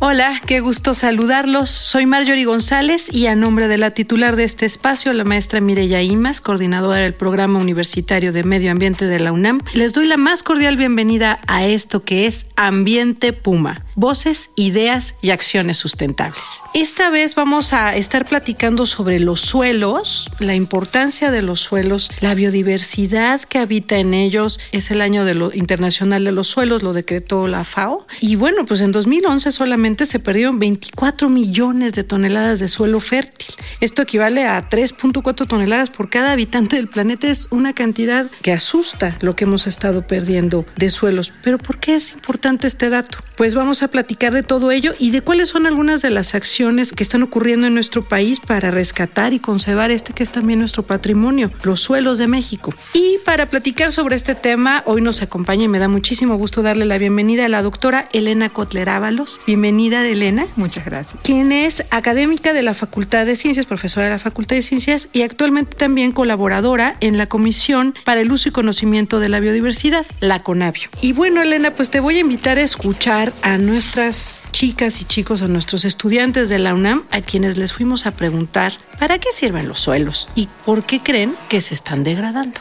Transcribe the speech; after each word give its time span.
Hola, 0.00 0.40
qué 0.46 0.60
gusto 0.60 0.94
saludarlos. 0.94 1.70
Soy 1.70 2.06
Marjorie 2.06 2.44
González 2.44 3.12
y 3.12 3.26
a 3.26 3.34
nombre 3.34 3.66
de 3.66 3.78
la 3.78 3.90
titular 3.90 4.36
de 4.36 4.44
este 4.44 4.64
espacio, 4.64 5.12
la 5.12 5.24
maestra 5.24 5.60
Mireya 5.60 6.02
Imas, 6.02 6.40
coordinadora 6.40 6.98
del 6.98 7.14
Programa 7.14 7.58
Universitario 7.58 8.32
de 8.32 8.44
Medio 8.44 8.70
Ambiente 8.70 9.06
de 9.06 9.18
la 9.18 9.32
UNAM, 9.32 9.60
les 9.74 9.94
doy 9.94 10.06
la 10.06 10.16
más 10.16 10.44
cordial 10.44 10.76
bienvenida 10.76 11.40
a 11.48 11.66
esto 11.66 12.04
que 12.04 12.26
es 12.26 12.46
Ambiente 12.54 13.32
Puma, 13.32 13.84
voces, 13.98 14.50
ideas 14.54 15.16
y 15.20 15.30
acciones 15.30 15.76
sustentables. 15.76 16.62
Esta 16.72 17.10
vez 17.10 17.34
vamos 17.34 17.72
a 17.72 17.96
estar 17.96 18.24
platicando 18.24 18.86
sobre 18.86 19.18
los 19.18 19.40
suelos, 19.40 20.30
la 20.38 20.54
importancia 20.54 21.32
de 21.32 21.42
los 21.42 21.60
suelos, 21.60 22.10
la 22.20 22.34
biodiversidad 22.34 23.40
que 23.42 23.58
habita 23.58 23.98
en 23.98 24.14
ellos. 24.14 24.60
Es 24.70 24.92
el 24.92 25.00
año 25.00 25.24
de 25.24 25.34
lo 25.34 25.52
internacional 25.52 26.24
de 26.24 26.32
los 26.32 26.46
suelos, 26.46 26.84
lo 26.84 26.92
decretó 26.92 27.48
la 27.48 27.64
FAO. 27.64 28.06
Y 28.20 28.36
bueno, 28.36 28.64
pues 28.66 28.80
en 28.82 28.92
2011 28.92 29.50
solamente 29.50 30.06
se 30.06 30.20
perdieron 30.20 30.60
24 30.60 31.28
millones 31.28 31.92
de 31.94 32.04
toneladas 32.04 32.60
de 32.60 32.68
suelo 32.68 33.00
fértil. 33.00 33.54
Esto 33.80 34.02
equivale 34.02 34.46
a 34.46 34.62
3.4 34.62 35.48
toneladas 35.48 35.90
por 35.90 36.08
cada 36.08 36.32
habitante 36.32 36.76
del 36.76 36.88
planeta. 36.88 37.28
Es 37.28 37.48
una 37.50 37.72
cantidad 37.72 38.30
que 38.42 38.52
asusta 38.52 39.16
lo 39.20 39.34
que 39.34 39.44
hemos 39.44 39.66
estado 39.66 40.06
perdiendo 40.06 40.64
de 40.76 40.90
suelos. 40.90 41.32
Pero 41.42 41.58
¿por 41.58 41.80
qué 41.80 41.96
es 41.96 42.12
importante 42.12 42.68
este 42.68 42.90
dato? 42.90 43.18
Pues 43.36 43.54
vamos 43.54 43.82
a 43.82 43.87
platicar 43.88 44.32
de 44.32 44.42
todo 44.42 44.70
ello 44.70 44.94
y 44.98 45.10
de 45.10 45.20
cuáles 45.20 45.48
son 45.48 45.66
algunas 45.66 46.02
de 46.02 46.10
las 46.10 46.34
acciones 46.34 46.92
que 46.92 47.02
están 47.02 47.22
ocurriendo 47.22 47.66
en 47.66 47.74
nuestro 47.74 48.06
país 48.06 48.40
para 48.40 48.70
rescatar 48.70 49.32
y 49.32 49.38
conservar 49.38 49.90
este 49.90 50.12
que 50.12 50.22
es 50.22 50.32
también 50.32 50.58
nuestro 50.58 50.82
patrimonio, 50.82 51.50
los 51.62 51.80
suelos 51.80 52.18
de 52.18 52.26
México. 52.26 52.72
Y 52.94 53.18
para 53.24 53.46
platicar 53.46 53.92
sobre 53.92 54.16
este 54.16 54.34
tema, 54.34 54.82
hoy 54.86 55.00
nos 55.00 55.22
acompaña 55.22 55.64
y 55.64 55.68
me 55.68 55.78
da 55.78 55.88
muchísimo 55.88 56.36
gusto 56.36 56.62
darle 56.62 56.84
la 56.84 56.98
bienvenida 56.98 57.46
a 57.46 57.48
la 57.48 57.62
doctora 57.62 58.08
Elena 58.12 58.50
Kotler 58.50 58.88
Ábalos. 58.88 59.40
Bienvenida 59.46 60.06
Elena. 60.06 60.46
Muchas 60.56 60.84
gracias. 60.84 61.22
Quien 61.22 61.52
es 61.52 61.84
académica 61.90 62.52
de 62.52 62.62
la 62.62 62.74
Facultad 62.74 63.26
de 63.26 63.36
Ciencias, 63.36 63.66
profesora 63.66 64.06
de 64.06 64.12
la 64.12 64.18
Facultad 64.18 64.56
de 64.56 64.62
Ciencias 64.62 65.08
y 65.12 65.22
actualmente 65.22 65.76
también 65.76 66.12
colaboradora 66.12 66.96
en 67.00 67.18
la 67.18 67.26
Comisión 67.26 67.94
para 68.04 68.20
el 68.20 68.32
Uso 68.32 68.48
y 68.48 68.52
Conocimiento 68.52 69.20
de 69.20 69.28
la 69.28 69.40
Biodiversidad, 69.40 70.06
la 70.20 70.40
CONABIO. 70.40 70.88
Y 71.02 71.12
bueno, 71.12 71.42
Elena, 71.42 71.72
pues 71.72 71.90
te 71.90 72.00
voy 72.00 72.16
a 72.16 72.20
invitar 72.20 72.58
a 72.58 72.62
escuchar 72.62 73.32
a 73.42 73.58
nuestras 73.78 74.42
chicas 74.50 75.00
y 75.00 75.04
chicos, 75.04 75.40
a 75.42 75.46
nuestros 75.46 75.84
estudiantes 75.84 76.48
de 76.48 76.58
la 76.58 76.74
UNAM, 76.74 77.04
a 77.12 77.20
quienes 77.20 77.58
les 77.58 77.72
fuimos 77.72 78.06
a 78.06 78.10
preguntar 78.10 78.72
para 78.98 79.20
qué 79.20 79.28
sirven 79.32 79.68
los 79.68 79.78
suelos 79.78 80.28
y 80.34 80.48
por 80.66 80.82
qué 80.82 80.98
creen 80.98 81.36
que 81.48 81.60
se 81.60 81.74
están 81.74 82.02
degradando. 82.02 82.58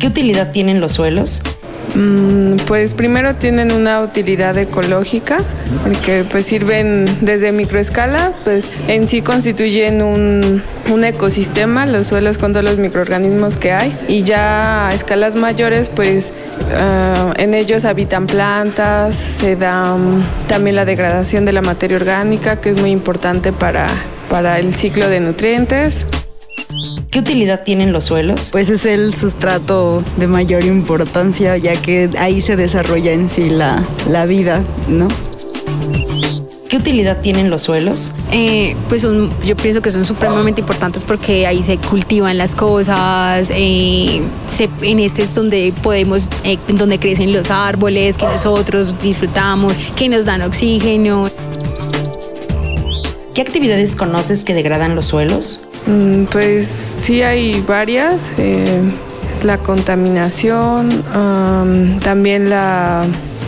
¿Qué 0.00 0.08
utilidad 0.08 0.50
tienen 0.50 0.80
los 0.80 0.90
suelos? 0.90 1.40
Mm, 1.96 2.56
pues 2.66 2.92
primero 2.92 3.36
tienen 3.36 3.72
una 3.72 4.02
utilidad 4.02 4.58
ecológica, 4.58 5.38
porque 5.82 6.24
pues 6.30 6.44
sirven 6.44 7.06
desde 7.22 7.52
microescala, 7.52 8.34
pues 8.44 8.66
en 8.86 9.08
sí 9.08 9.22
constituyen 9.22 10.02
un, 10.02 10.62
ecosistema, 11.04 11.86
los 11.86 12.08
suelos 12.08 12.36
con 12.36 12.52
todos 12.52 12.64
los 12.64 12.78
microorganismos 12.78 13.56
que 13.56 13.72
hay, 13.72 13.98
y 14.08 14.24
ya 14.24 14.88
a 14.88 14.94
escalas 14.94 15.36
mayores 15.36 15.88
pues 15.88 16.32
ah, 16.74 17.32
en 17.38 17.54
ellos 17.54 17.86
habitan 17.86 18.26
plantas, 18.26 19.16
se 19.16 19.56
da 19.56 19.96
también 20.48 20.76
la 20.76 20.84
degradación 20.84 21.46
de 21.46 21.52
la 21.52 21.62
materia 21.62 21.96
orgánica, 21.96 22.60
que 22.60 22.70
es 22.70 22.80
muy 22.80 22.90
importante 22.90 23.52
para 23.52 24.58
el 24.58 24.74
ciclo 24.74 25.08
de 25.08 25.20
nutrientes. 25.20 26.04
¿Qué 27.16 27.20
utilidad 27.20 27.62
tienen 27.64 27.94
los 27.94 28.04
suelos? 28.04 28.50
Pues 28.52 28.68
es 28.68 28.84
el 28.84 29.14
sustrato 29.14 30.04
de 30.18 30.26
mayor 30.26 30.66
importancia, 30.66 31.56
ya 31.56 31.74
que 31.74 32.10
ahí 32.18 32.42
se 32.42 32.56
desarrolla 32.56 33.10
en 33.10 33.30
sí 33.30 33.48
la, 33.48 33.82
la 34.10 34.26
vida, 34.26 34.62
¿no? 34.86 35.08
¿Qué 36.68 36.76
utilidad 36.76 37.22
tienen 37.22 37.48
los 37.48 37.62
suelos? 37.62 38.12
Eh, 38.32 38.76
pues 38.90 39.00
yo 39.00 39.56
pienso 39.56 39.80
que 39.80 39.90
son 39.90 40.04
supremamente 40.04 40.60
importantes 40.60 41.04
porque 41.04 41.46
ahí 41.46 41.62
se 41.62 41.78
cultivan 41.78 42.36
las 42.36 42.54
cosas, 42.54 43.48
eh, 43.50 44.20
en 44.82 45.00
este 45.00 45.22
es 45.22 45.34
donde 45.34 45.72
podemos, 45.82 46.28
eh, 46.44 46.58
donde 46.68 46.98
crecen 46.98 47.32
los 47.32 47.50
árboles 47.50 48.18
que 48.18 48.26
nosotros 48.26 48.94
disfrutamos, 49.00 49.74
que 49.96 50.10
nos 50.10 50.26
dan 50.26 50.42
oxígeno. 50.42 51.30
¿Qué 53.34 53.40
actividades 53.40 53.96
conoces 53.96 54.44
que 54.44 54.52
degradan 54.52 54.94
los 54.94 55.06
suelos? 55.06 55.65
Mm, 55.86 56.24
pues 56.24 56.66
sí 56.66 57.22
hay 57.22 57.62
varias. 57.66 58.32
Eh, 58.38 58.82
la 59.42 59.58
contaminación, 59.58 61.04
también 62.02 62.50
la 62.50 63.04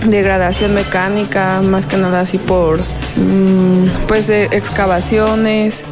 degradación 0.06 0.74
mecánica, 0.74 1.60
más 1.62 1.86
que 1.86 1.96
nada 1.96 2.20
así 2.20 2.38
por 2.38 2.78
mm, 2.78 4.06
pues 4.06 4.28
excavaciones. 4.28 5.82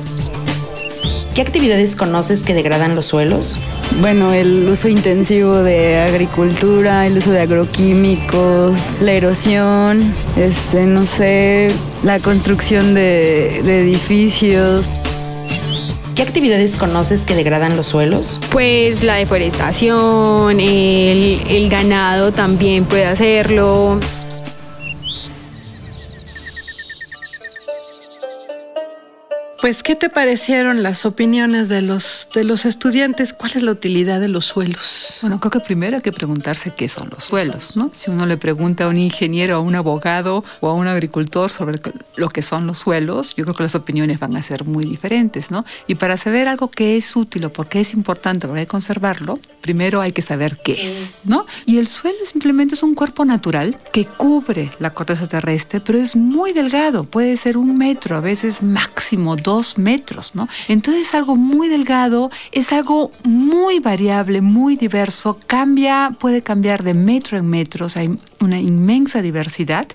¿Qué 1.35 1.43
actividades 1.43 1.97
conoces 1.97 2.43
que 2.43 2.55
degradan 2.55 2.95
los 2.95 3.07
suelos? 3.07 3.59
Bueno, 4.01 4.33
el 4.33 4.69
uso 4.69 4.89
intensivo 4.89 5.57
de 5.57 5.99
agricultura, 5.99 7.07
el 7.07 7.19
uso 7.19 7.31
de 7.31 7.41
agroquímicos, 7.41 8.79
la 9.01 9.13
erosión, 9.13 10.15
este, 10.37 10.87
no 10.87 11.05
sé, 11.05 11.69
la 12.03 12.19
construcción 12.21 12.95
de 12.95 13.59
edificios. 13.59 14.89
¿Qué 16.17 16.23
actividades 16.23 16.77
conoces 16.77 17.25
que 17.25 17.35
degradan 17.35 17.77
los 17.77 17.89
suelos? 17.89 18.41
Pues 18.51 19.03
la 19.03 19.17
deforestación, 19.17 20.61
el, 20.61 21.43
el 21.47 21.69
ganado 21.69 22.33
también 22.33 22.87
puede 22.87 23.05
hacerlo. 23.05 24.01
Pues, 29.67 29.83
¿qué 29.83 29.97
te 29.97 30.09
parecieron 30.09 30.85
las 30.85 31.05
opiniones 31.05 31.69
de 31.69 31.83
los, 31.83 32.29
de 32.33 32.45
los 32.45 32.67
estudiantes? 32.67 33.33
¿Cuál 33.33 33.51
es 33.57 33.65
la 33.65 33.73
utilidad 33.73 34.21
de 34.21 34.29
los 34.29 34.45
suelos? 34.45 35.15
Bueno, 35.23 35.41
creo 35.41 35.51
que 35.51 35.59
primero 35.59 35.97
hay 35.97 36.03
que 36.03 36.13
preguntarse 36.13 36.73
qué 36.77 36.89
son 36.89 37.11
los 37.11 37.25
suelos, 37.25 37.77
¿no? 37.77 37.91
Si 37.93 38.09
uno 38.09 38.27
le 38.27 38.37
pregunta 38.37 38.85
a 38.85 38.89
un 38.89 38.97
ingeniero, 38.97 39.57
a 39.57 39.59
un 39.59 39.75
abogado 39.75 40.45
o 40.61 40.71
a 40.71 40.73
un 40.73 40.87
agricultor 40.87 41.51
sobre 41.51 41.81
lo 42.15 42.29
que 42.29 42.43
son 42.43 42.69
los 42.69 42.79
suelos, 42.79 43.35
yo 43.35 43.43
creo 43.43 43.57
que 43.57 43.65
las 43.65 43.75
opiniones 43.75 44.21
van 44.21 44.37
a 44.37 44.43
ser 44.45 44.67
muy 44.67 44.85
diferentes, 44.85 45.51
¿no? 45.51 45.65
Y 45.89 45.97
para 45.97 46.17
saber 46.17 46.47
algo 46.47 46.71
que 46.71 46.97
es 46.97 47.17
útil 47.17 47.47
o 47.47 47.53
por 47.53 47.69
qué 47.69 47.81
es 47.81 47.93
importante, 47.93 48.47
por 48.47 48.57
qué 48.57 48.67
conservarlo, 48.67 49.41
primero 49.63 50.01
hay 50.01 50.13
que 50.13 50.23
saber 50.23 50.59
qué 50.63 50.75
es, 50.81 51.27
¿no? 51.27 51.45
Y 51.65 51.79
el 51.79 51.89
suelo 51.89 52.19
simplemente 52.25 52.77
es 52.77 52.85
un 52.85 52.95
cuerpo 52.95 53.25
natural 53.25 53.77
que 53.93 54.05
cubre 54.05 54.71
la 54.79 54.95
corteza 54.95 55.27
terrestre, 55.27 55.81
pero 55.81 55.99
es 55.99 56.15
muy 56.15 56.53
delgado, 56.53 57.03
puede 57.03 57.37
ser 57.37 57.57
un 57.57 57.77
metro, 57.77 58.17
a 58.17 58.21
veces 58.21 58.63
máximo 58.63 59.35
dos 59.35 59.56
metros, 59.79 60.35
¿no? 60.35 60.49
Entonces 60.69 61.09
es 61.09 61.15
algo 61.15 61.37
muy 61.37 61.69
delgado, 61.69 62.31
es 62.53 62.73
algo 62.73 63.13
muy 63.25 63.79
variable, 63.81 64.41
muy 64.41 64.77
diverso, 64.77 65.39
cambia, 65.47 66.15
puede 66.19 66.43
cambiar 66.43 66.83
de 66.83 66.95
metro 66.95 67.39
en 67.39 67.49
metro, 67.49 67.87
hay 67.95 68.19
una 68.41 68.61
inmensa 68.61 69.23
diversidad, 69.23 69.87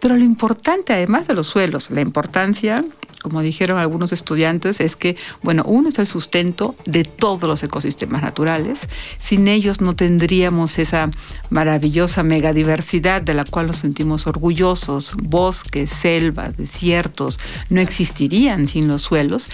pero 0.00 0.16
lo 0.16 0.24
importante 0.24 0.92
además 0.92 1.28
de 1.28 1.34
los 1.34 1.46
suelos, 1.46 1.90
la 1.90 2.00
importancia 2.00 2.84
como 3.22 3.42
dijeron 3.42 3.78
algunos 3.78 4.12
estudiantes, 4.12 4.80
es 4.80 4.96
que, 4.96 5.16
bueno, 5.42 5.62
uno 5.66 5.90
es 5.90 5.98
el 5.98 6.06
sustento 6.06 6.74
de 6.86 7.04
todos 7.04 7.42
los 7.42 7.62
ecosistemas 7.62 8.22
naturales. 8.22 8.88
Sin 9.18 9.46
ellos 9.46 9.80
no 9.80 9.94
tendríamos 9.94 10.78
esa 10.78 11.10
maravillosa 11.50 12.22
megadiversidad 12.22 13.20
de 13.20 13.34
la 13.34 13.44
cual 13.44 13.66
nos 13.66 13.76
sentimos 13.76 14.26
orgullosos. 14.26 15.14
Bosques, 15.22 15.90
selvas, 15.90 16.56
desiertos 16.56 17.40
no 17.68 17.80
existirían 17.80 18.68
sin 18.68 18.88
los 18.88 19.02
suelos. 19.02 19.48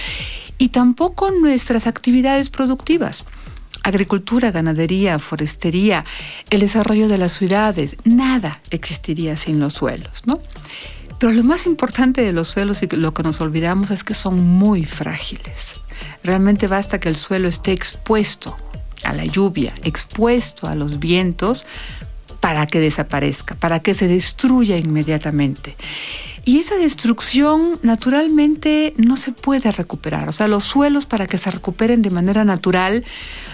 Y 0.59 0.69
tampoco 0.69 1.31
nuestras 1.33 1.87
actividades 1.87 2.51
productivas 2.51 3.25
agricultura, 3.87 4.51
ganadería, 4.51 5.19
forestería, 5.21 6.05
el 6.51 6.61
desarrollo 6.61 7.07
de 7.09 7.19
las 7.19 7.33
ciudades, 7.33 7.97
nada 8.05 8.61
existiría 8.71 9.37
sin 9.37 9.61
los 9.61 9.75
suelos, 9.75 10.23
¿no? 10.27 10.41
Pero 11.19 11.33
lo 11.33 11.45
más 11.45 11.67
importante 11.67 12.21
de 12.21 12.33
los 12.33 12.49
suelos 12.49 12.83
y 12.83 12.89
lo 12.89 13.15
que 13.15 13.23
nos 13.23 13.41
olvidamos 13.41 13.91
es 13.93 14.03
que 14.03 14.15
son 14.15 14.41
muy 14.41 14.85
frágiles. 14.85 15.81
Realmente 16.25 16.67
basta 16.67 16.99
que 16.99 17.09
el 17.09 17.17
suelo 17.17 17.47
esté 17.47 17.73
expuesto 17.73 18.57
a 19.05 19.13
la 19.13 19.25
lluvia, 19.25 19.73
expuesto 19.85 20.67
a 20.67 20.75
los 20.75 20.99
vientos, 20.99 21.65
para 22.41 22.67
que 22.67 22.81
desaparezca, 22.81 23.55
para 23.55 23.81
que 23.81 23.95
se 23.95 24.09
destruya 24.09 24.77
inmediatamente. 24.77 25.77
Y 26.47 26.61
esa 26.61 26.77
destrucción 26.77 27.81
naturalmente 27.83 28.95
no 28.99 29.17
se 29.17 29.33
puede 29.33 29.73
recuperar. 29.73 30.29
O 30.29 30.33
sea, 30.33 30.47
los 30.47 30.63
suelos 30.63 31.05
para 31.05 31.27
que 31.27 31.39
se 31.39 31.51
recuperen 31.51 32.03
de 32.03 32.11
manera 32.11 32.45
natural, 32.45 33.05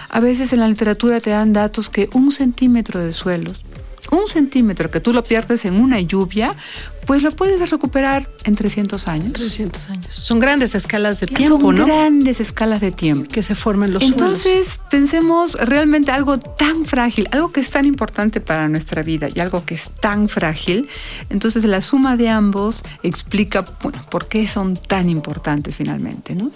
a 0.09 0.19
veces 0.19 0.53
en 0.53 0.59
la 0.59 0.67
literatura 0.67 1.19
te 1.19 1.31
dan 1.31 1.53
datos 1.53 1.89
que 1.89 2.07
un 2.13 2.31
centímetro 2.31 2.99
de 2.99 3.11
suelos 3.11 3.65
un 4.13 4.27
centímetro 4.27 4.89
que 4.91 4.99
tú 4.99 5.13
lo 5.13 5.23
pierdes 5.23 5.65
en 5.65 5.79
una 5.79 5.99
lluvia, 5.99 6.55
pues 7.05 7.21
lo 7.21 7.31
puedes 7.31 7.69
recuperar 7.69 8.29
en 8.45 8.55
300 8.55 9.07
años. 9.07 9.33
300 9.33 9.89
años. 9.89 10.07
Son 10.15 10.39
grandes 10.39 10.73
escalas 10.75 11.19
de 11.19 11.27
tiempo, 11.27 11.57
Son 11.59 11.75
¿no? 11.75 11.85
grandes 11.85 12.39
escalas 12.39 12.79
de 12.81 12.91
tiempo. 12.91 13.29
Que 13.29 13.43
se 13.43 13.55
formen 13.55 13.91
los 13.93 14.03
Entonces, 14.03 14.67
suelos. 14.67 14.79
pensemos 14.89 15.53
realmente 15.55 16.11
algo 16.11 16.39
tan 16.39 16.85
frágil, 16.85 17.27
algo 17.31 17.51
que 17.51 17.59
es 17.61 17.69
tan 17.69 17.85
importante 17.85 18.39
para 18.39 18.69
nuestra 18.69 19.03
vida 19.03 19.27
y 19.33 19.39
algo 19.39 19.65
que 19.65 19.75
es 19.75 19.89
tan 19.99 20.29
frágil. 20.29 20.87
Entonces, 21.29 21.65
la 21.65 21.81
suma 21.81 22.15
de 22.15 22.29
ambos 22.29 22.83
explica, 23.03 23.65
bueno, 23.81 24.05
por 24.09 24.27
qué 24.27 24.47
son 24.47 24.77
tan 24.77 25.09
importantes 25.09 25.75
finalmente, 25.75 26.35
¿no? 26.35 26.51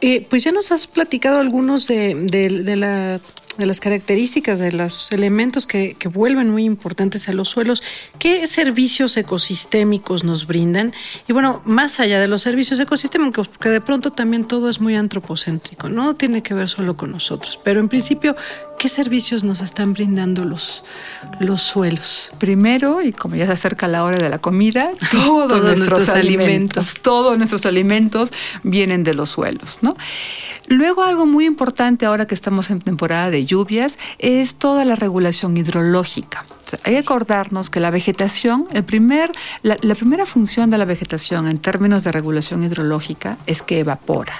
Eh, 0.00 0.24
pues 0.30 0.44
ya 0.44 0.52
nos 0.52 0.70
has 0.70 0.86
platicado 0.86 1.40
algunos 1.40 1.88
de, 1.88 2.14
de, 2.14 2.62
de, 2.62 2.76
la, 2.76 3.20
de, 3.58 3.66
las 3.66 3.80
características, 3.80 4.58
de 4.58 4.72
los 4.72 5.12
elementos 5.12 5.66
que, 5.66 5.94
que, 5.98 6.08
vuelven 6.08 6.50
muy 6.50 6.64
importantes 6.64 7.28
a 7.28 7.32
los 7.32 7.48
suelos. 7.48 7.82
¿Qué 8.18 8.46
servicios 8.46 9.16
ecosistémicos 9.16 10.24
nos 10.24 10.46
brindan? 10.46 10.92
Y 11.26 11.32
bueno, 11.32 11.60
más 11.64 12.00
allá 12.00 12.20
de 12.20 12.28
los 12.28 12.42
servicios 12.42 12.80
ecosistémicos, 12.80 13.48
porque 13.48 13.68
de 13.68 13.80
pronto 13.80 14.12
también 14.12 14.44
todo 14.44 14.68
es 14.68 14.80
muy 14.80 14.96
antropocéntrico, 14.96 15.88
no 15.88 16.14
tiene 16.14 16.42
que 16.42 16.54
ver 16.54 16.68
solo 16.68 16.96
con 16.96 17.10
nosotros. 17.10 17.58
Pero 17.62 17.80
en 17.80 17.88
principio, 17.88 18.36
¿qué 18.78 18.88
servicios 18.88 19.44
nos 19.44 19.60
están 19.60 19.92
brindando 19.92 20.44
los, 20.44 20.84
los 21.40 21.62
suelos? 21.62 22.30
Primero, 22.38 23.02
y 23.02 23.12
como 23.12 23.36
ya 23.36 23.46
se 23.46 23.52
acerca 23.52 23.88
la 23.88 24.04
hora 24.04 24.18
de 24.18 24.28
la 24.28 24.38
comida, 24.38 24.90
todos, 25.10 25.48
todos 25.48 25.62
nuestros, 25.62 25.88
nuestros 25.88 26.08
alimentos, 26.10 26.38
alimentos, 26.38 27.02
todos 27.02 27.38
nuestros 27.38 27.66
alimentos 27.66 28.30
vienen 28.62 29.04
de 29.04 29.14
los 29.14 29.30
suelos, 29.30 29.78
¿no? 29.82 29.96
Luego 30.68 31.02
algo 31.02 31.24
muy 31.24 31.46
importante 31.46 32.04
ahora 32.04 32.26
que 32.26 32.34
estamos 32.34 32.68
en 32.70 32.80
temporada 32.80 33.30
de 33.30 33.46
lluvias 33.48 33.98
es 34.18 34.54
toda 34.54 34.84
la 34.84 34.94
regulación 34.94 35.56
hidrológica. 35.56 36.46
Hay 36.84 36.94
que 36.94 36.98
acordarnos 36.98 37.70
que 37.70 37.80
la 37.80 37.90
vegetación, 37.90 38.66
el 38.72 38.84
primer, 38.84 39.32
la, 39.62 39.76
la, 39.80 39.94
primera 39.94 40.26
función 40.26 40.70
de 40.70 40.78
la 40.78 40.84
vegetación 40.84 41.48
en 41.48 41.58
términos 41.58 42.04
de 42.04 42.12
regulación 42.12 42.62
hidrológica 42.62 43.38
es 43.46 43.62
que 43.62 43.80
evapora, 43.80 44.34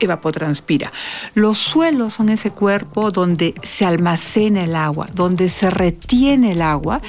evapotranspira. 0.00 0.92
Los 1.34 1.58
suelos 1.58 2.14
son 2.14 2.28
ese 2.28 2.50
cuerpo 2.50 3.10
donde 3.10 3.54
se 3.62 3.84
almacena 3.84 4.64
el 4.64 4.76
agua, 4.76 5.08
donde 5.14 5.48
se 5.48 5.70
retiene 5.70 6.52
el 6.52 6.62
agua. 6.62 7.00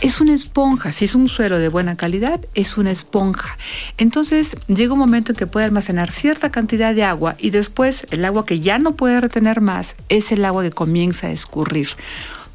Es 0.00 0.20
una 0.20 0.34
esponja, 0.34 0.92
si 0.92 1.04
es 1.04 1.14
un 1.14 1.28
suelo 1.28 1.58
de 1.58 1.68
buena 1.68 1.96
calidad, 1.96 2.40
es 2.54 2.76
una 2.76 2.90
esponja. 2.90 3.56
Entonces 3.96 4.56
llega 4.66 4.92
un 4.92 4.98
momento 4.98 5.32
en 5.32 5.36
que 5.36 5.46
puede 5.46 5.66
almacenar 5.66 6.10
cierta 6.10 6.50
cantidad 6.50 6.94
de 6.94 7.04
agua 7.04 7.36
y 7.38 7.50
después 7.50 8.06
el 8.10 8.24
agua 8.24 8.44
que 8.44 8.60
ya 8.60 8.78
no 8.78 8.94
puede 8.96 9.20
retener 9.20 9.60
más 9.60 9.94
es 10.08 10.32
el 10.32 10.44
agua 10.44 10.62
que 10.62 10.70
comienza 10.70 11.28
a 11.28 11.30
escurrir 11.30 11.88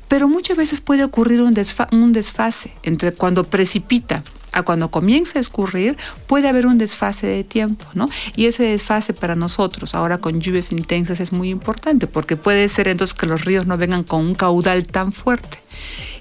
pero 0.07 0.27
muchas 0.27 0.57
veces 0.57 0.81
puede 0.81 1.03
ocurrir 1.03 1.41
un, 1.41 1.53
desfa 1.53 1.87
un, 1.91 2.13
desfase 2.13 2.73
entre 2.83 3.11
cuando 3.11 3.43
precipita 3.45 4.23
a 4.51 4.63
cuando 4.63 4.91
comienza 4.91 5.39
a 5.39 5.41
escurrir, 5.41 5.97
puede 6.27 6.47
haber 6.47 6.67
un 6.67 6.77
desfase 6.77 7.25
de 7.25 7.43
tiempo, 7.43 7.85
¿no? 7.95 8.07
Y 8.35 8.45
ese 8.45 8.63
desfase 8.63 9.13
para 9.13 9.35
nosotros, 9.35 9.95
ahora 9.95 10.19
con 10.19 10.39
lluvias 10.39 10.71
intensas, 10.71 11.19
es 11.19 11.33
muy 11.33 11.49
importante, 11.49 12.05
porque 12.05 12.37
puede 12.37 12.69
ser 12.69 12.87
entonces 12.87 13.15
que 13.15 13.25
los 13.25 13.45
ríos 13.45 13.65
no 13.65 13.77
vengan 13.77 14.03
con 14.03 14.21
un 14.21 14.35
caudal 14.35 14.85
tan 14.85 15.11
fuerte. 15.11 15.57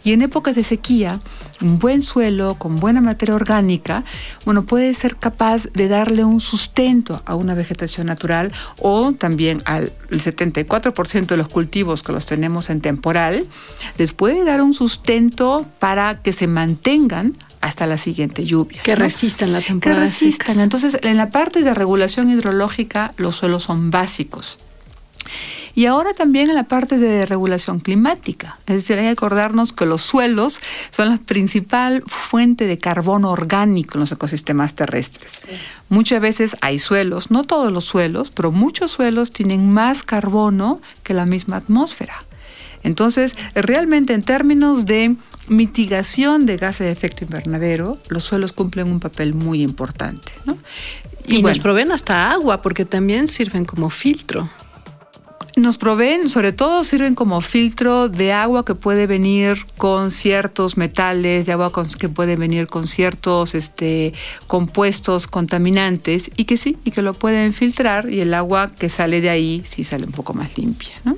Y 0.05 0.13
en 0.13 0.23
épocas 0.23 0.55
de 0.57 0.65
sequía, 0.65 1.21
un 1.61 1.79
buen 1.79 2.03
suelo 2.03 2.57
con 2.57 2.77
buena 2.81 3.01
materia 3.01 3.35
orgánica, 3.35 4.05
bueno, 4.45 4.65
puede 4.65 4.93
ser 4.95 5.17
capaz 5.17 5.67
de 5.73 5.89
darle 5.89 6.25
un 6.25 6.41
sustento 6.41 7.23
a 7.25 7.35
una 7.35 7.55
vegetación 7.55 8.07
natural 8.07 8.53
o 8.79 9.13
también 9.13 9.63
al 9.65 9.93
74% 10.11 11.27
de 11.27 11.37
los 11.37 11.49
cultivos 11.49 12.03
que 12.03 12.13
los 12.13 12.27
tenemos 12.27 12.71
en 12.71 12.81
temporal, 12.81 13.47
les 13.99 14.13
puede 14.13 14.45
dar 14.45 14.61
un 14.61 14.75
sustento 14.75 15.67
para 15.79 16.23
que 16.23 16.33
se 16.33 16.47
mantengan 16.47 17.35
hasta 17.61 17.87
la 17.87 17.97
siguiente 17.97 18.45
lluvia. 18.45 18.83
Que 18.83 18.95
¿no? 18.95 18.99
resistan 18.99 19.53
la 19.53 19.61
temporada. 19.61 20.01
Que 20.01 20.07
resistan. 20.07 20.61
Entonces, 20.61 20.99
en 21.03 21.17
la 21.17 21.31
parte 21.31 21.63
de 21.63 21.73
regulación 21.73 22.29
hidrológica, 22.29 23.15
los 23.17 23.37
suelos 23.37 23.63
son 23.63 23.91
básicos. 23.91 24.59
Y 25.75 25.87
ahora 25.87 26.13
también 26.13 26.51
en 26.51 26.55
la 26.55 26.65
parte 26.65 26.99
de 26.99 27.25
regulación 27.25 27.81
climática. 27.81 28.59
Es 28.67 28.77
decir, 28.77 28.99
hay 28.99 29.05
que 29.05 29.11
acordarnos 29.11 29.73
que 29.73 29.87
los 29.87 30.03
suelos 30.03 30.61
son 30.91 31.09
la 31.09 31.19
principal 31.19 32.03
fuente 32.07 32.67
de 32.67 32.79
carbono 32.79 33.31
orgánico 33.31 33.95
en 33.95 34.01
los 34.01 34.13
ecosistemas 34.13 34.75
terrestres. 34.75 35.41
Sí. 35.43 35.57
Muchas 35.89 36.21
veces 36.21 36.57
hay 36.61 36.79
suelos, 36.79 37.31
no 37.31 37.45
todos 37.45 37.73
los 37.73 37.85
suelos, 37.85 38.31
pero 38.31 38.53
muchos 38.53 38.91
suelos 38.91 39.33
tienen 39.33 39.71
más 39.71 40.03
carbono 40.03 40.81
que 41.03 41.15
la 41.15 41.27
misma 41.27 41.57
atmósfera. 41.57 42.25
Entonces, 42.83 43.35
realmente 43.55 44.13
en 44.13 44.23
términos 44.23 44.87
de 44.87 45.17
mitigación 45.49 46.47
de 46.47 46.57
gases 46.57 46.87
de 46.87 46.93
efecto 46.93 47.25
invernadero, 47.25 47.99
los 48.09 48.25
suelos 48.25 48.53
cumplen 48.53 48.89
un 48.89 49.01
papel 49.01 49.35
muy 49.35 49.63
importante. 49.63 50.33
¿no? 50.45 50.59
Y, 51.27 51.37
y 51.37 51.43
bueno, 51.43 51.55
nos 51.55 51.59
proveen 51.61 51.93
hasta 51.93 52.31
agua, 52.33 52.61
porque 52.61 52.85
también 52.85 53.29
sirven 53.29 53.65
como 53.65 53.89
filtro 53.89 54.49
nos 55.57 55.79
proveen, 55.79 56.29
sobre 56.29 56.53
todo 56.53 56.85
sirven 56.85 57.15
como 57.15 57.41
filtro 57.41 58.09
de 58.09 58.33
agua 58.33 58.65
que 58.65 58.75
puede 58.75 59.07
venir 59.07 59.67
con 59.77 60.11
ciertos 60.11 60.77
metales, 60.77 61.47
de 61.47 61.53
agua 61.53 61.71
con, 61.73 61.89
que 61.89 62.09
puede 62.09 62.37
venir 62.37 62.67
con 62.67 62.87
ciertos 62.87 63.55
este, 63.55 64.15
compuestos 64.47 65.27
contaminantes 65.27 66.31
y 66.37 66.45
que 66.45 66.57
sí, 66.57 66.79
y 66.85 66.91
que 66.91 67.03
lo 67.03 67.15
pueden 67.15 67.53
filtrar 67.53 68.11
y 68.11 68.21
el 68.21 68.35
agua 68.35 68.73
que 68.73 68.89
sale 68.89 69.21
de 69.21 69.31
ahí 69.31 69.63
sí 69.65 69.85
sale 69.85 70.07
un 70.07 70.13
poco 70.13 70.35
más 70.35 70.57
limpia, 70.57 70.95
¿no? 71.05 71.17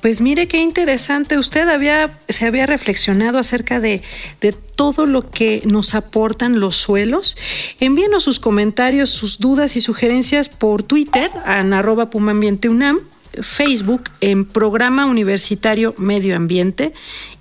Pues 0.00 0.20
mire 0.20 0.46
qué 0.46 0.60
interesante. 0.60 1.38
Usted 1.38 1.68
había, 1.68 2.18
se 2.28 2.46
había 2.46 2.66
reflexionado 2.66 3.38
acerca 3.38 3.80
de, 3.80 4.02
de, 4.40 4.52
todo 4.52 5.06
lo 5.06 5.30
que 5.30 5.62
nos 5.64 5.96
aportan 5.96 6.60
los 6.60 6.76
suelos. 6.76 7.36
Envíenos 7.80 8.22
sus 8.22 8.38
comentarios, 8.38 9.10
sus 9.10 9.38
dudas 9.38 9.74
y 9.76 9.80
sugerencias 9.80 10.48
por 10.48 10.84
Twitter 10.84 11.30
en 11.44 11.72
arroba 11.72 12.10
pumaambienteunam, 12.10 13.00
Facebook 13.42 14.04
en 14.20 14.44
Programa 14.44 15.06
Universitario 15.06 15.94
Medio 15.98 16.36
Ambiente 16.36 16.92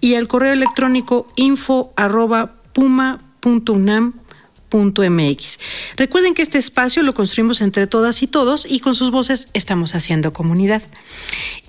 y 0.02 0.16
al 0.16 0.28
correo 0.28 0.54
electrónico 0.54 1.28
info 1.36 1.94
arroba 1.96 2.56
puma.unam 2.74 4.14
MX. 4.74 5.60
Recuerden 5.96 6.34
que 6.34 6.42
este 6.42 6.58
espacio 6.58 7.04
lo 7.04 7.14
construimos 7.14 7.62
entre 7.62 7.88
todas 7.88 8.22
y 8.22 8.28
todos 8.28 8.66
y 8.70 8.80
con 8.80 8.96
sus 8.96 9.12
voces 9.12 9.50
estamos 9.54 9.96
haciendo 9.96 10.34
comunidad. 10.34 10.82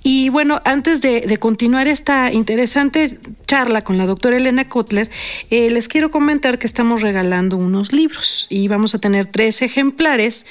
Y 0.02 0.28
bueno, 0.28 0.62
antes 0.64 1.00
de, 1.00 1.36
continuar 1.38 1.88
esta 1.88 2.32
interesante 2.32 3.18
charla 3.46 3.82
con 3.82 3.98
la 3.98 4.06
doctora 4.06 4.36
Elena 4.36 4.68
Kotler, 4.68 5.10
eh, 5.50 5.70
les 5.70 5.88
quiero 5.88 6.10
comentar 6.10 6.58
que 6.58 6.66
estamos 6.66 7.02
regalando 7.02 7.56
unos 7.56 7.92
libros 7.92 8.46
y 8.48 8.68
vamos 8.68 8.94
a 8.94 9.00
tener 9.00 9.26
tres 9.26 9.60
ejemplares 9.60 10.46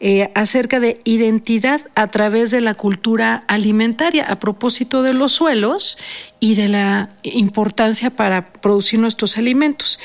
eh, 0.00 0.30
acerca 0.34 0.80
de 0.80 1.00
identidad 1.04 1.80
a 1.94 2.08
través 2.08 2.50
de 2.50 2.60
la 2.60 2.74
cultura 2.74 3.44
alimentaria 3.48 4.26
a 4.26 4.38
propósito 4.38 5.02
de 5.02 5.12
los 5.12 5.32
suelos 5.32 5.98
y 6.38 6.54
de 6.54 6.68
la 6.68 7.08
importancia 7.22 8.10
para 8.10 8.44
producir 8.44 9.00
nuestros 9.00 9.38
alimentos. 9.38 9.98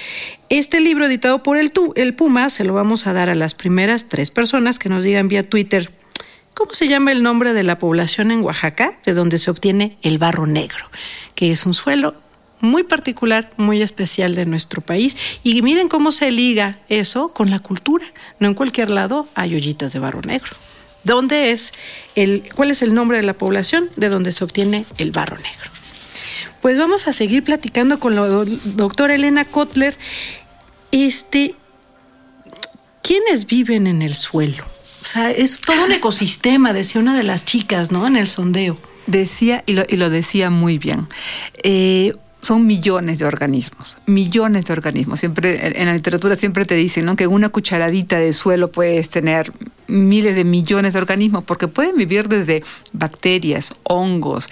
Este 0.49 0.79
libro 0.79 1.05
editado 1.05 1.43
por 1.43 1.57
el, 1.57 1.71
el 1.95 2.15
Puma 2.15 2.49
se 2.49 2.63
lo 2.63 2.73
vamos 2.73 3.05
a 3.05 3.13
dar 3.13 3.29
a 3.29 3.35
las 3.35 3.53
primeras 3.53 4.09
tres 4.09 4.31
personas 4.31 4.79
que 4.79 4.89
nos 4.89 5.03
digan 5.03 5.27
vía 5.27 5.47
Twitter 5.47 5.91
¿Cómo 6.59 6.73
se 6.73 6.89
llama 6.89 7.13
el 7.13 7.23
nombre 7.23 7.53
de 7.53 7.63
la 7.63 7.79
población 7.79 8.31
en 8.31 8.41
Oaxaca, 8.41 8.99
de 9.05 9.13
donde 9.13 9.37
se 9.37 9.49
obtiene 9.49 9.95
el 10.01 10.17
barro 10.17 10.45
negro, 10.45 10.89
que 11.33 11.51
es 11.51 11.65
un 11.65 11.73
suelo 11.73 12.15
muy 12.59 12.83
particular, 12.83 13.49
muy 13.55 13.81
especial 13.81 14.35
de 14.35 14.45
nuestro 14.45 14.81
país? 14.81 15.15
Y 15.41 15.61
miren 15.61 15.87
cómo 15.87 16.11
se 16.11 16.31
liga 16.31 16.77
eso 16.89 17.29
con 17.29 17.49
la 17.49 17.59
cultura. 17.59 18.05
No 18.39 18.49
en 18.49 18.55
cualquier 18.55 18.89
lado 18.89 19.29
hay 19.35 19.55
ollitas 19.55 19.93
de 19.93 19.99
barro 19.99 20.19
negro. 20.27 20.51
¿Dónde 21.05 21.51
es 21.51 21.73
el, 22.15 22.49
¿Cuál 22.53 22.71
es 22.71 22.81
el 22.81 22.93
nombre 22.93 23.15
de 23.15 23.23
la 23.23 23.35
población 23.35 23.89
de 23.95 24.09
donde 24.09 24.33
se 24.33 24.43
obtiene 24.43 24.85
el 24.97 25.11
barro 25.11 25.37
negro? 25.37 25.71
Pues 26.61 26.77
vamos 26.77 27.07
a 27.07 27.13
seguir 27.13 27.41
platicando 27.41 28.01
con 28.01 28.17
la 28.17 28.23
doctora 28.25 29.15
Elena 29.15 29.45
Kotler. 29.45 29.97
Este, 30.91 31.55
¿Quiénes 33.01 33.45
viven 33.45 33.87
en 33.87 34.01
el 34.01 34.13
suelo? 34.13 34.65
Sea, 35.09 35.31
es 35.31 35.59
todo 35.59 35.85
un 35.85 35.91
ecosistema, 35.91 36.71
decía 36.71 37.01
una 37.01 37.17
de 37.17 37.23
las 37.23 37.43
chicas, 37.43 37.91
¿no? 37.91 38.05
En 38.05 38.15
el 38.15 38.27
sondeo. 38.27 38.77
Decía, 39.07 39.63
y 39.65 39.73
lo, 39.73 39.81
y 39.89 39.97
lo 39.97 40.11
decía 40.11 40.51
muy 40.51 40.77
bien. 40.77 41.07
Eh, 41.63 42.13
son 42.43 42.67
millones 42.67 43.17
de 43.17 43.25
organismos, 43.25 43.97
millones 44.05 44.65
de 44.65 44.73
organismos. 44.73 45.19
Siempre 45.19 45.81
en 45.81 45.87
la 45.87 45.93
literatura 45.93 46.35
siempre 46.35 46.63
te 46.63 46.75
dicen 46.75 47.05
¿no? 47.05 47.15
que 47.15 47.25
una 47.25 47.49
cucharadita 47.49 48.19
de 48.19 48.33
suelo 48.33 48.71
puedes 48.71 49.09
tener 49.09 49.51
miles 49.87 50.35
de 50.35 50.43
millones 50.43 50.93
de 50.93 50.99
organismos, 50.99 51.43
porque 51.43 51.67
pueden 51.67 51.97
vivir 51.97 52.29
desde 52.29 52.63
bacterias, 52.93 53.73
hongos, 53.81 54.47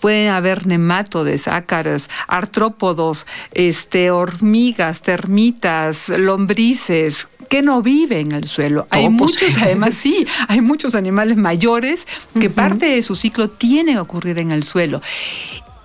pueden 0.00 0.30
haber 0.30 0.66
nematodes, 0.66 1.46
ácaros, 1.46 2.10
artrópodos, 2.26 3.26
este, 3.52 4.10
hormigas, 4.10 5.02
termitas, 5.02 6.08
lombrices, 6.08 7.28
que 7.50 7.62
no 7.62 7.82
viven 7.82 8.28
en 8.28 8.32
el 8.32 8.44
suelo. 8.46 8.86
Hay 8.90 9.08
muchos, 9.08 9.58
además 9.60 9.94
sí, 9.94 10.26
hay 10.46 10.60
muchos 10.60 10.94
animales 10.94 11.36
mayores 11.36 12.06
que 12.40 12.48
parte 12.48 12.86
de 12.86 13.02
su 13.02 13.16
ciclo 13.16 13.50
tiene 13.50 13.92
que 13.94 13.98
ocurrir 13.98 14.38
en 14.38 14.52
el 14.52 14.62
suelo. 14.62 15.02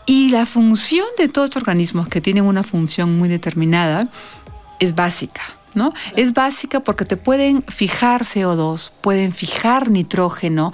Y 0.06 0.30
la 0.30 0.46
función 0.46 1.08
de 1.18 1.28
todos 1.28 1.46
estos 1.48 1.64
organismos 1.64 2.08
que 2.08 2.22
tienen 2.22 2.46
una 2.46 2.62
función 2.62 3.18
muy 3.18 3.28
determinada 3.28 4.08
es 4.80 4.96
básica. 4.96 5.42
¿No? 5.74 5.94
Es 6.16 6.34
básica 6.34 6.80
porque 6.80 7.04
te 7.04 7.18
pueden 7.18 7.62
fijar 7.64 8.24
CO2, 8.24 8.92
pueden 9.02 9.34
fijar 9.34 9.90
nitrógeno, 9.90 10.72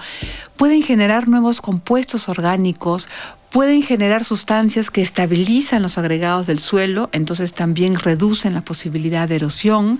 pueden 0.57 0.83
generar 0.83 1.27
nuevos 1.27 1.59
compuestos 1.59 2.29
orgánicos, 2.29 3.09
pueden 3.49 3.81
generar 3.81 4.23
sustancias 4.23 4.91
que 4.91 5.01
estabilizan 5.01 5.81
los 5.81 5.97
agregados 5.97 6.45
del 6.45 6.59
suelo, 6.59 7.09
entonces 7.13 7.53
también 7.53 7.95
reducen 7.95 8.53
la 8.53 8.61
posibilidad 8.61 9.27
de 9.27 9.37
erosión 9.37 9.99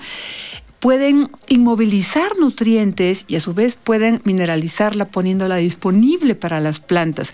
pueden 0.81 1.29
inmovilizar 1.47 2.37
nutrientes 2.39 3.25
y 3.27 3.35
a 3.35 3.39
su 3.39 3.53
vez 3.53 3.75
pueden 3.75 4.19
mineralizarla 4.25 5.05
poniéndola 5.05 5.57
disponible 5.57 6.33
para 6.33 6.59
las 6.59 6.79
plantas. 6.79 7.33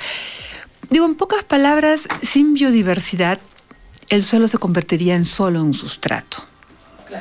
Digo, 0.89 1.05
en 1.05 1.15
pocas 1.15 1.45
palabras, 1.45 2.09
sin 2.21 2.53
biodiversidad, 2.53 3.39
el 4.09 4.23
suelo 4.23 4.47
se 4.47 4.57
convertiría 4.57 5.15
en 5.15 5.23
solo 5.23 5.63
un 5.63 5.73
sustrato. 5.73 6.39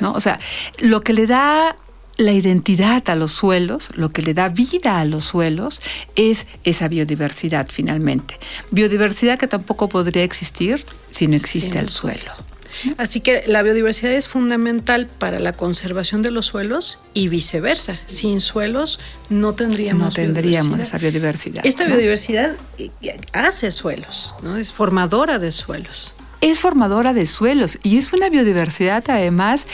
¿no? 0.01 0.11
O 0.11 0.19
sea, 0.19 0.39
lo 0.79 1.01
que 1.01 1.13
le 1.13 1.27
da 1.27 1.77
la 2.17 2.33
identidad 2.33 3.09
a 3.09 3.15
los 3.15 3.31
suelos, 3.31 3.91
lo 3.95 4.09
que 4.09 4.21
le 4.21 4.33
da 4.33 4.49
vida 4.49 4.99
a 4.99 5.05
los 5.05 5.23
suelos, 5.23 5.81
es 6.17 6.45
esa 6.65 6.89
biodiversidad 6.89 7.67
finalmente. 7.71 8.37
Biodiversidad 8.69 9.39
que 9.39 9.47
tampoco 9.47 9.87
podría 9.87 10.23
existir 10.23 10.85
si 11.09 11.27
no 11.27 11.37
existe 11.37 11.79
el 11.79 11.87
suelo. 11.87 12.31
Así 12.97 13.21
que 13.21 13.43
la 13.47 13.61
biodiversidad 13.61 14.13
es 14.13 14.27
fundamental 14.27 15.07
para 15.07 15.39
la 15.39 15.53
conservación 15.53 16.21
de 16.21 16.31
los 16.31 16.47
suelos 16.47 16.99
y 17.13 17.27
viceversa. 17.27 17.97
Sin 18.05 18.41
suelos 18.41 18.99
no 19.29 19.53
tendríamos, 19.53 20.09
no 20.09 20.09
tendríamos 20.09 20.79
esa 20.79 20.97
biodiversidad. 20.97 21.65
Esta 21.65 21.85
biodiversidad 21.85 22.55
hace 23.33 23.71
suelos, 23.71 24.35
¿no? 24.41 24.57
es 24.57 24.71
formadora 24.71 25.39
de 25.39 25.51
suelos. 25.51 26.15
Es 26.41 26.59
formadora 26.59 27.13
de 27.13 27.25
suelos 27.25 27.79
y 27.83 27.97
es 27.97 28.13
una 28.13 28.29
biodiversidad 28.29 29.03
además 29.07 29.65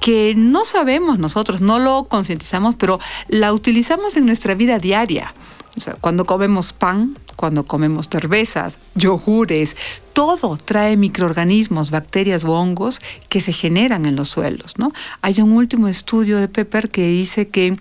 que 0.00 0.34
no 0.36 0.64
sabemos 0.64 1.18
nosotros, 1.18 1.60
no 1.60 1.78
lo 1.78 2.04
concientizamos, 2.04 2.74
pero 2.74 3.00
la 3.28 3.52
utilizamos 3.52 4.16
en 4.16 4.26
nuestra 4.26 4.54
vida 4.54 4.78
diaria. 4.78 5.32
O 5.76 5.80
sea, 5.80 5.94
cuando 5.94 6.24
comemos 6.24 6.72
pan, 6.72 7.16
cuando 7.36 7.64
comemos 7.64 8.08
cervezas, 8.08 8.78
yogures, 8.94 9.76
todo 10.14 10.56
trae 10.56 10.96
microorganismos, 10.96 11.90
bacterias 11.90 12.44
o 12.44 12.52
hongos 12.52 13.00
que 13.28 13.40
se 13.40 13.52
generan 13.52 14.06
en 14.06 14.16
los 14.16 14.28
suelos. 14.28 14.78
¿no? 14.78 14.92
Hay 15.20 15.40
un 15.40 15.52
último 15.52 15.88
estudio 15.88 16.38
de 16.38 16.48
Pepper 16.48 16.88
que 16.88 17.06
dice 17.08 17.48
que 17.48 17.76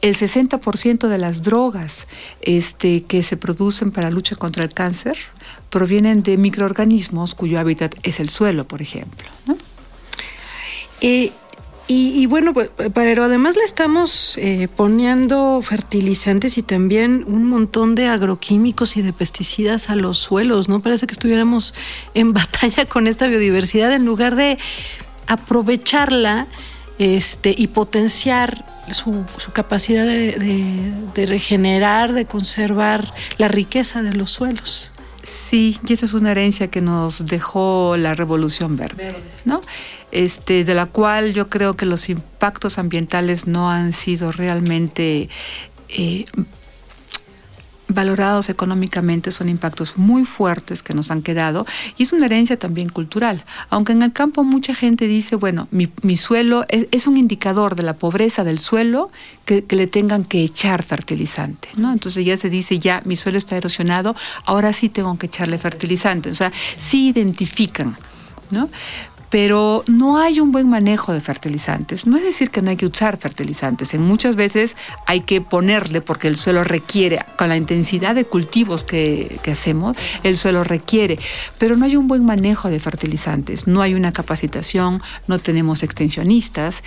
el 0.00 0.16
60% 0.16 1.06
de 1.06 1.18
las 1.18 1.42
drogas 1.42 2.06
este, 2.40 3.04
que 3.04 3.22
se 3.22 3.36
producen 3.36 3.92
para 3.92 4.10
lucha 4.10 4.36
contra 4.36 4.64
el 4.64 4.72
cáncer 4.72 5.16
provienen 5.70 6.22
de 6.22 6.38
microorganismos 6.38 7.34
cuyo 7.34 7.60
hábitat 7.60 7.94
es 8.02 8.20
el 8.20 8.30
suelo, 8.30 8.66
por 8.66 8.80
ejemplo. 8.80 9.28
¿no? 9.44 9.56
Eh, 11.02 11.30
y, 11.88 12.26
bueno, 12.26 12.52
pues, 12.52 12.70
pero 12.94 13.24
además 13.24 13.54
le 13.56 13.62
estamos 13.62 14.36
eh, 14.38 14.68
poniendo 14.74 15.62
fertilizantes 15.62 16.58
y 16.58 16.62
también 16.62 17.24
un 17.28 17.48
montón 17.48 17.94
de 17.94 18.08
agroquímicos 18.08 18.96
y 18.96 19.02
de 19.02 19.12
pesticidas 19.12 19.88
a 19.88 19.94
los 19.94 20.18
suelos, 20.18 20.68
¿no? 20.68 20.80
Parece 20.80 21.06
que 21.06 21.12
estuviéramos 21.12 21.74
en 22.14 22.32
batalla 22.34 22.86
con 22.86 23.06
esta 23.06 23.28
biodiversidad 23.28 23.92
en 23.92 24.04
lugar 24.04 24.34
de 24.34 24.58
aprovecharla 25.28 26.48
este, 26.98 27.54
y 27.56 27.68
potenciar 27.68 28.64
su, 28.90 29.24
capacidad 29.52 30.06
de, 30.06 31.26
regenerar, 31.26 32.12
de 32.12 32.24
conservar 32.24 33.12
la 33.38 33.48
riqueza 33.48 34.02
de 34.02 34.12
los 34.12 34.32
suelos. 34.32 34.90
Sí, 35.22 35.78
y 35.86 35.92
esa 35.92 36.06
es 36.06 36.14
una 36.14 36.32
herencia 36.32 36.68
que 36.68 36.80
nos 36.80 37.26
dejó 37.26 37.96
la 37.96 38.14
Revolución 38.14 38.76
Verde, 38.76 39.16
¿no? 39.44 39.60
Este, 40.12 40.64
de 40.64 40.74
la 40.74 40.86
cual 40.86 41.34
yo 41.34 41.48
creo 41.48 41.76
que 41.76 41.84
los 41.84 42.08
impactos 42.08 42.78
ambientales 42.78 43.46
no 43.46 43.70
han 43.70 43.92
sido 43.92 44.30
realmente 44.30 45.28
eh, 45.88 46.24
valorados 47.88 48.48
económicamente, 48.48 49.30
son 49.30 49.48
impactos 49.48 49.96
muy 49.96 50.24
fuertes 50.24 50.82
que 50.82 50.94
nos 50.94 51.10
han 51.10 51.22
quedado 51.22 51.66
y 51.96 52.02
es 52.02 52.12
una 52.12 52.26
herencia 52.26 52.58
también 52.58 52.88
cultural. 52.88 53.44
Aunque 53.70 53.92
en 53.92 54.02
el 54.02 54.12
campo 54.12 54.42
mucha 54.44 54.74
gente 54.74 55.06
dice, 55.06 55.36
bueno, 55.36 55.68
mi, 55.70 56.16
suelo 56.16 56.64
es, 56.68 57.06
un 57.06 57.16
indicador 57.16 57.76
de 57.76 57.82
la 57.82 57.94
pobreza 57.94 58.44
del 58.44 58.58
suelo 58.58 59.10
que, 59.44 59.64
le 59.68 59.86
tengan 59.86 60.24
que 60.24 60.42
echar 60.42 60.82
fertilizante, 60.82 61.68
¿no? 61.76 61.92
Entonces 61.92 62.24
ya 62.24 62.36
se 62.36 62.50
dice, 62.50 62.78
ya 62.78 63.02
mi 63.04 63.14
suelo 63.14 63.38
está 63.38 63.56
erosionado, 63.56 64.16
ahora 64.44 64.72
sí 64.72 64.88
tengo 64.88 65.16
que 65.18 65.26
echarle 65.26 65.58
fertilizante. 65.58 66.30
O 66.30 66.34
sea, 66.34 66.52
sí 66.76 67.08
identifican, 67.08 67.96
¿no? 68.50 68.68
Pero 69.36 69.84
no 69.86 70.16
hay 70.16 70.40
un 70.40 70.50
buen 70.50 70.66
manejo 70.66 71.12
de 71.12 71.20
fertilizantes. 71.20 72.06
No 72.06 72.16
es 72.16 72.22
decir 72.22 72.48
que 72.50 72.62
no 72.62 72.70
hay 72.70 72.78
que 72.78 72.86
usar 72.86 73.18
fertilizantes. 73.18 73.92
En 73.92 74.00
muchas 74.00 74.34
veces 74.34 74.78
hay 75.04 75.20
que 75.20 75.42
ponerle 75.42 76.00
porque 76.00 76.26
el 76.26 76.36
suelo 76.36 76.64
requiere, 76.64 77.18
con 77.36 77.50
la 77.50 77.58
intensidad 77.58 78.14
de 78.14 78.24
cultivos 78.24 78.82
que, 78.82 79.38
que 79.42 79.50
hacemos, 79.50 79.94
el 80.22 80.38
suelo 80.38 80.64
requiere, 80.64 81.18
pero 81.58 81.76
no 81.76 81.84
hay 81.84 81.96
un 81.96 82.08
buen 82.08 82.24
manejo 82.24 82.70
de 82.70 82.80
fertilizantes. 82.80 83.66
No 83.66 83.82
hay 83.82 83.92
una 83.92 84.10
capacitación, 84.14 85.02
no 85.26 85.38
tenemos 85.38 85.82
extensionistas 85.82 86.82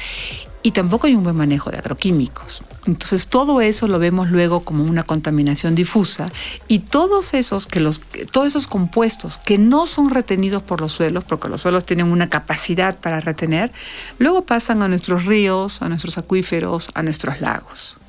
y 0.62 0.72
tampoco 0.72 1.08
hay 1.08 1.16
un 1.16 1.24
buen 1.24 1.36
manejo 1.36 1.72
de 1.72 1.78
agroquímicos. 1.78 2.64
Entonces 2.86 3.28
todo 3.28 3.62
eso 3.62 3.88
lo 3.88 4.00
vemos 4.00 4.30
luego 4.30 4.62
como 4.62 4.84
una 4.84 5.04
contaminación 5.04 5.76
difusa 5.76 6.32
y 6.68 6.80
todos 6.80 7.34
esos 7.34 7.68
que 7.68 7.80
los 7.80 8.02
todos 8.32 8.48
esos 8.48 8.68
compuestos 8.68 9.38
que 9.38 9.58
no 9.58 9.86
son 9.86 10.10
retenidos 10.10 10.64
por 10.64 10.82
los 10.82 10.92
suelos, 10.92 11.24
porque 11.24 11.50
los 11.50 11.62
suelos 11.62 11.86
tienen 11.86 12.12
una 12.12 12.30
capacidad 12.30 12.98
para 12.98 13.20
retener, 13.20 13.72
luego 14.18 14.46
pasan 14.46 14.82
a 14.82 14.88
nuestros 14.88 15.26
ríos, 15.26 15.82
a 15.82 15.90
nuestros 15.90 16.18
acuíferos, 16.18 16.90
a 16.94 17.04
nuestros 17.04 17.42
lagos. 17.42 18.00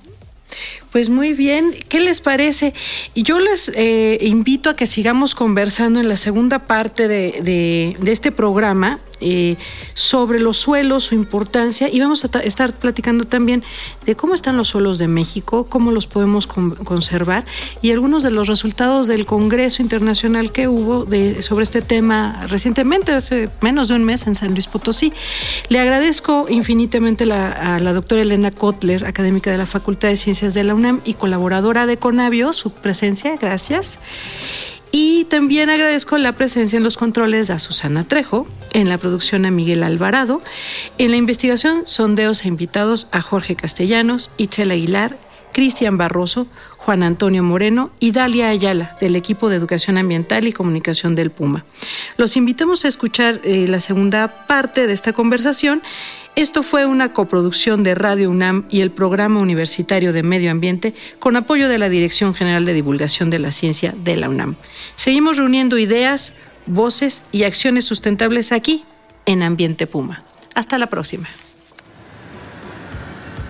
Pues 0.93 1.09
muy 1.09 1.35
bien, 1.35 1.73
¿qué 1.89 2.01
les 2.01 2.21
parece? 2.21 2.75
Y 3.15 3.23
yo 3.23 3.39
les 3.39 3.71
eh, 3.77 4.19
invito 4.23 4.71
a 4.71 4.75
que 4.75 4.87
sigamos 4.87 5.37
conversando 5.37 6.01
en 6.01 6.09
la 6.09 6.17
segunda 6.17 6.67
parte 6.67 7.07
de, 7.07 7.97
de 7.97 8.13
este 8.13 8.33
programa 8.33 8.99
eh, 9.23 9.57
sobre 9.93 10.39
los 10.39 10.57
suelos, 10.57 11.05
su 11.05 11.15
importancia, 11.15 11.91
y 11.93 12.01
vamos 12.01 12.25
a 12.25 12.39
estar 12.41 12.73
platicando 12.73 13.25
también 13.25 13.63
de 14.07 14.17
cómo 14.17 14.33
están 14.33 14.57
los 14.57 14.69
suelos 14.69 14.99
de 14.99 15.09
México, 15.09 15.67
cómo 15.69 15.91
los 15.91 16.07
podemos 16.07 16.47
conservar 16.47 17.45
y 17.83 17.91
algunos 17.91 18.23
de 18.23 18.31
los 18.31 18.49
resultados 18.49 19.09
del 19.09 19.27
Congreso 19.27 19.83
Internacional 19.83 20.53
que 20.53 20.69
hubo 20.69 21.05
de, 21.05 21.43
sobre 21.43 21.65
este 21.65 21.83
tema 21.83 22.47
recientemente, 22.49 23.13
hace 23.13 23.51
menos 23.61 23.89
de 23.89 23.97
un 23.97 24.05
mes 24.05 24.27
en 24.27 24.37
San 24.37 24.53
Luis 24.53 24.69
Potosí. 24.69 25.13
Le 25.69 25.81
agradezco 25.81 26.47
infinitamente 26.49 27.25
a 27.31 27.79
la 27.79 27.93
doctora 27.93 28.23
Elena 28.23 28.51
Kotler, 28.51 29.05
académica 29.05 29.51
de 29.51 29.59
la 29.59 29.67
Facultad 29.67 30.09
de 30.09 30.17
Ciencias 30.17 30.55
de 30.55 30.65
la 30.65 30.75
Y 31.05 31.15
colaboradora 31.15 31.87
de 31.87 31.97
Conavio, 31.97 32.53
su 32.53 32.73
presencia. 32.73 33.37
Gracias. 33.37 33.99
Y 34.93 35.25
también 35.27 35.71
agradezco 35.71 36.19
la 36.19 36.33
presencia 36.33 36.77
en 36.77 36.83
los 36.83 36.97
controles 36.97 37.51
a 37.51 37.59
Susana 37.61 38.03
Trejo, 38.05 38.47
en 38.73 38.89
la 38.89 38.99
producción 38.99 39.47
a 39.47 39.51
Miguel 39.51 39.85
Alvarado, 39.85 40.43
en 40.99 41.13
la 41.13 41.17
investigación 41.17 41.87
sondeos 41.87 42.45
e 42.45 42.49
invitados 42.49 43.07
a 43.13 43.21
Jorge 43.21 43.55
Castellanos, 43.55 44.31
Itzel 44.37 44.73
Aguilar, 44.73 45.17
Cristian 45.53 45.99
Barroso, 45.99 46.47
Juan 46.77 47.03
Antonio 47.03 47.43
Moreno 47.43 47.91
y 48.01 48.13
Dalia 48.13 48.49
Ayala 48.49 48.97
del 49.01 49.17
equipo 49.17 49.49
de 49.49 49.57
Educación 49.57 49.99
Ambiental 49.99 50.47
y 50.47 50.53
Comunicación 50.53 51.15
del 51.15 51.31
Puma. 51.31 51.65
Los 52.17 52.37
invitamos 52.37 52.85
a 52.85 52.89
escuchar 52.89 53.41
eh, 53.45 53.67
la 53.69 53.81
segunda 53.81 54.47
parte 54.47 54.87
de 54.87 54.93
esta 54.93 55.13
conversación 55.13 55.83
esto 56.37 56.63
fue 56.63 56.87
una 56.87 57.13
coproducción 57.13 57.83
de 57.83 57.95
Radio 57.95 58.31
UNAM 58.31 58.65
y 58.71 58.81
el 58.81 58.93
Programa 58.93 59.41
Universitario 59.41 60.13
de 60.13 60.23
Medio 60.23 60.51
Ambiente 60.51 60.95
con 61.19 61.37
apoyo 61.37 61.69
de 61.69 61.77
la 61.77 61.89
Dirección 61.89 62.35
General 62.35 62.65
de 62.65 62.73
Divulgación 62.73 63.31
de 63.31 63.41
la 63.41 63.53
Ciencia 63.53 63.93
de 63.97 64.17
la 64.17 64.29
UNAM. 64.29 64.57
Seguimos 64.97 65.37
reuniendo 65.37 65.77
ideas, 65.77 66.35
voces 66.67 67.25
y 67.33 67.43
acciones 67.43 67.85
sustentables 67.85 68.53
aquí 68.53 68.85
en 69.27 69.43
Ambiente 69.43 69.87
Puma. 69.87 70.23
Hasta 70.55 70.79
la 70.79 70.87
próxima. 70.87 71.29